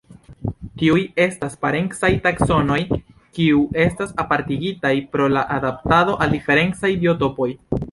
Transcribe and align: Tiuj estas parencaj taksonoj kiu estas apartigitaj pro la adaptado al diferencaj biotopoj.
Tiuj 0.81 1.01
estas 1.25 1.57
parencaj 1.65 2.09
taksonoj 2.23 2.79
kiu 3.39 3.61
estas 3.85 4.17
apartigitaj 4.25 4.93
pro 5.15 5.31
la 5.37 5.47
adaptado 5.59 6.19
al 6.27 6.37
diferencaj 6.39 6.95
biotopoj. 7.07 7.51